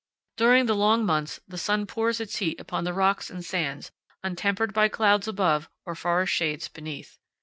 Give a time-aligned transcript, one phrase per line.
[0.35, 3.91] During the long months the sun pours its heat upon the rocks and sands,
[4.23, 7.19] untempered by clouds above or forest shades beneath.